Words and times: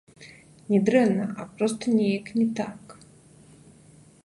Не 0.73 0.79
дрэнна, 0.87 1.27
а 1.43 1.45
проста 1.59 1.93
неяк 1.99 2.33
не 2.39 2.47
так. 2.61 2.97